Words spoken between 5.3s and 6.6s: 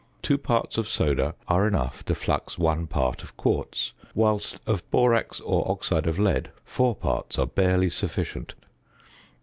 or oxide of lead,